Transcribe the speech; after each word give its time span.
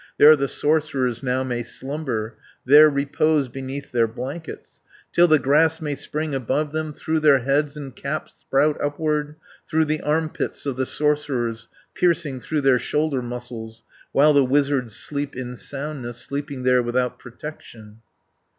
There 0.17 0.35
the 0.35 0.47
sorcerers 0.47 1.21
now 1.21 1.43
may 1.43 1.61
slumber, 1.61 2.35
There 2.65 2.89
repose 2.89 3.49
beneath 3.49 3.91
their 3.91 4.07
blankets, 4.07 4.81
Till 5.13 5.27
the 5.27 5.37
grass 5.37 5.79
may 5.79 5.93
spring 5.93 6.33
above 6.33 6.71
them, 6.71 6.91
Through 6.91 7.19
their 7.19 7.37
heads 7.41 7.77
and 7.77 7.95
caps 7.95 8.33
sprout 8.39 8.81
upward, 8.81 9.35
180 9.69 9.69
Through 9.69 9.85
the 9.85 10.01
arm 10.01 10.29
pits 10.29 10.65
of 10.65 10.75
the 10.75 10.87
sorcerers, 10.87 11.67
Piercing 11.93 12.39
through 12.39 12.61
their 12.61 12.79
shoulder 12.79 13.21
muscles, 13.21 13.83
While 14.11 14.33
the 14.33 14.43
wizards 14.43 14.95
sleep 14.95 15.35
in 15.35 15.55
soundness, 15.55 16.17
Sleeping 16.17 16.63
there 16.63 16.81
without 16.81 17.19
protection." 17.19 17.99